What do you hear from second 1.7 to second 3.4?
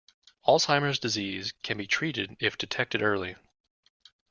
be treated if detected early.